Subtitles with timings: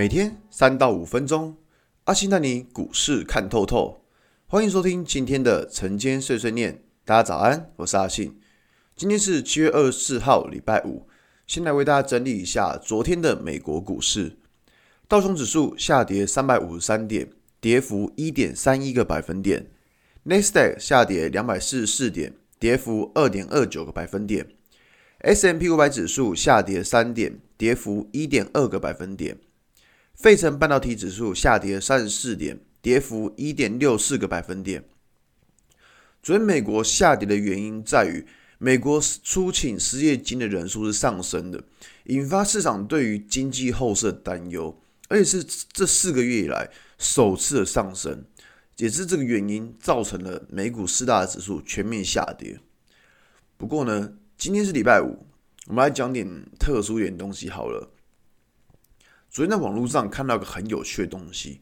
[0.00, 1.58] 每天三到五分钟，
[2.04, 4.00] 阿信带你股市看透透。
[4.46, 6.82] 欢迎收听今天的晨间碎碎念。
[7.04, 8.40] 大家早安，我是阿信。
[8.96, 11.06] 今天是七月二十四号，礼拜五。
[11.46, 14.38] 先来为大家整理一下昨天的美国股市。
[15.06, 17.28] 道琼指数下跌三百五十三点，
[17.60, 19.66] 跌幅一点三一个百分点。
[20.22, 24.46] 纳斯达克下跌两百四十四点，跌幅二点二九个百分点。
[25.18, 29.36] S M P 五百指数下跌三点，跌幅一点二个百分点。
[30.20, 34.84] 费城半导体指数下跌三十四点，跌幅一点六四个百分点。
[36.22, 38.26] 昨天美国下跌的原因在于，
[38.58, 41.64] 美国出请失业金的人数是上升的，
[42.04, 46.68] 引发市场对于经济后市的担忧，而且是这四个月以来
[46.98, 48.22] 首次的上升，
[48.76, 52.60] 也是这个原因造成了美股四大指数全面下跌。
[53.56, 55.24] 不过呢，今天是礼拜五，
[55.68, 57.90] 我们来讲点特殊一点东西好了。
[59.30, 61.60] 昨天在网络上看到一个很有趣的东西，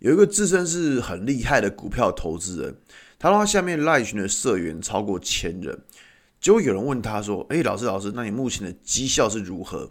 [0.00, 2.76] 有一个自称是很厉害的股票投资人，
[3.18, 5.82] 他说他下面赖群的社员超过千人，
[6.38, 9.90] 结果有人问他说：“哎，老师老师，那你目前的绩效是如何？”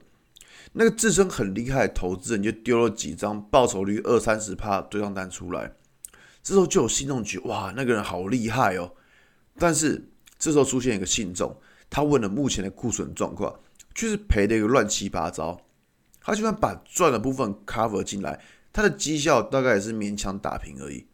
[0.74, 5.74] 那个自称很厉害的投资人就丢了几张报酬率二三十趴对账单出来，
[6.44, 8.92] 这时候就有信众觉得哇，那个人好厉害哦。
[9.58, 11.60] 但是这时候出现一个信众，
[11.90, 13.60] 他问了目前的库存状况，
[13.96, 15.60] 却是赔的一个乱七八糟。
[16.26, 18.42] 他就算把赚的部分 cover 进来，
[18.74, 21.06] 他的绩效大概也是勉强打平而已。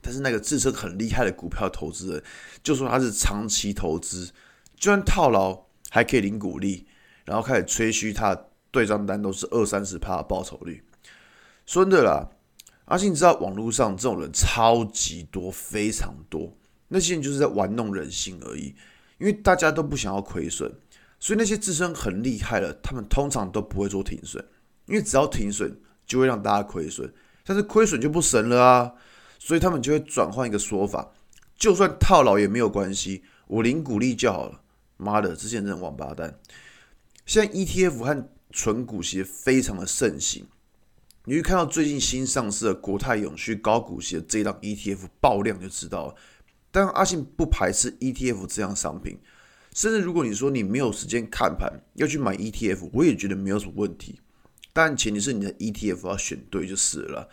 [0.00, 2.22] 但是那个自称很厉害的股票投资人，
[2.62, 4.26] 就说他是长期投资，
[4.76, 6.86] 就算套牢还可以领股利，
[7.24, 10.80] 然后开始吹嘘他对账单都是二三十趴的报酬率。
[11.66, 12.30] 说真的啦，
[12.84, 18.76] 阿信知道网络上这种人超级多，非常多，那些人就是在玩弄人性而已，
[19.18, 20.72] 因为大家都不想要亏损。
[21.20, 24.42] 所以那些自身很厉害的，他们通常都不会做停损，
[24.86, 27.12] 因为只要停损就会让大家亏损，
[27.44, 28.92] 但是亏损就不神了啊，
[29.38, 31.12] 所以他们就会转换一个说法，
[31.56, 34.62] 就算套牢也没有关系，我领股利就好了。
[34.96, 36.38] 妈的，这些人真的王八蛋！
[37.26, 40.46] 现在 ETF 和纯股息非常的盛行，
[41.26, 46.14] 你会看到最近新上市的国泰永续高股息的这一档 ETF 爆量就知道了。
[46.70, 49.18] 但阿信不排斥 ETF 这样商品。
[49.80, 54.20] 甚至如果你说你没有时间看盘，要去买 ETF，我也觉得没有什么问题。
[54.74, 57.26] 但前提是你的 ETF 要选对就是了。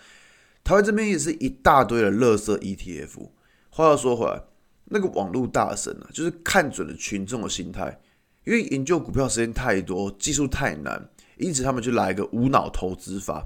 [0.64, 3.32] 台湾这边也是一大堆的垃圾 ETF。
[3.70, 4.42] 话要说回来，
[4.86, 8.00] 那个网络大神啊，就是看准了群众的心态，
[8.46, 13.46] 因为研究股票时间太多，技术太难，因此他们就来一个无脑投资法。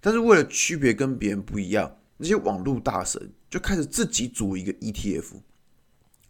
[0.00, 5.24] 但是为了区别跟别人不一样，那些网络大神就开始自己组一个 ETF。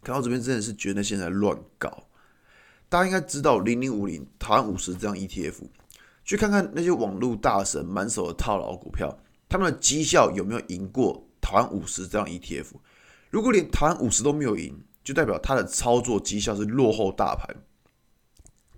[0.01, 2.07] 看到这边真的是觉得现在乱搞，
[2.87, 5.55] 大家应该知道零零五零台湾五十这样 ETF，
[6.23, 9.17] 去看看那些网络大神满手的套牢股票，
[9.47, 12.67] 他们的绩效有没有赢过台湾五十这样 ETF？
[13.29, 17.55] 如果连台湾五十都没有赢，就代表他的操作绩效是落后大盘，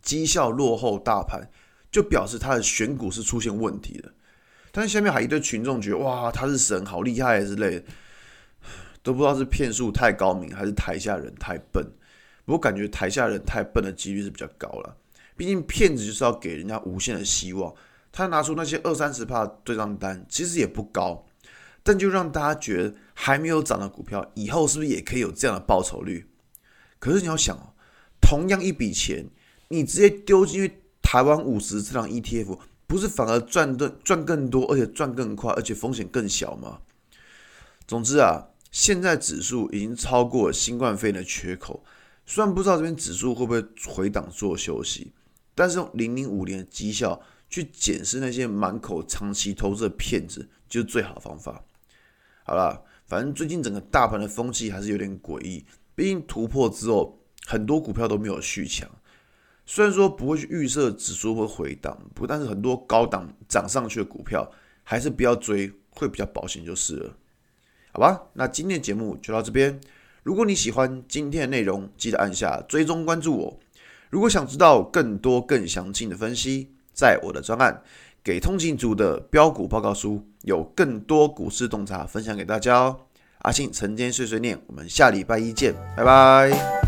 [0.01, 1.49] 绩效落后大盘
[1.91, 4.11] 就表示他的选股是出现问题的。
[4.71, 7.85] 但是下面还一堆群众觉得哇，他是神，好厉害之类的。
[9.03, 11.83] 都不知道是骗术太高明，还是台下人太笨。
[12.45, 14.97] 不过感觉台下人太笨的几率是比较高了。
[15.37, 17.73] 毕竟骗子就是要给人家无限的希望。
[18.11, 21.25] 他拿出那些二三十帕对账单，其实也不高，
[21.81, 26.27] 但就让大家觉得还没有涨的股票，以后是不是也可以有这样的报酬率？
[26.99, 27.73] 可是你要想哦，
[28.19, 29.25] 同样一笔钱，
[29.69, 36.79] 你直接丢进去台湾五十这档 ETF，不是反而赚的赚更多，而且赚更快，而且风险更小吗？
[37.87, 38.49] 总之啊。
[38.71, 41.83] 现在指数已经超过了新冠肺炎的缺口，
[42.25, 45.11] 虽然不知道这边指数会不会回档做休息，
[45.53, 51.63] 但是用零零五年的绩效去检视那些满口长期投资的骗子，就是最好的方法。
[52.43, 58.89] 好了，反正最近整个大盘的风气还是有点诡异，毕竟突破之后很多股票都没有续强。
[59.65, 64.49] 虽然说不会去预设指数会回档，不但是很多高档涨上去的股票
[64.83, 67.17] 还是不要追，会比较保险就是了。
[67.93, 69.79] 好吧，那今天的节目就到这边。
[70.23, 73.59] 如果你喜欢今天的内容，记得按下追踪关注我。
[74.09, 77.73] 如果想知道更多更详尽的分析，在我的专案
[78.23, 82.99] 《给通勤族的标股报告书》有更多股市洞察分享给大家哦。
[83.39, 86.80] 阿信晨间碎碎念，我们下礼拜一见，拜拜。